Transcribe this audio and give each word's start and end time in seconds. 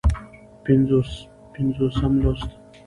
پينځوسم 0.63 2.13
لوست 2.23 2.49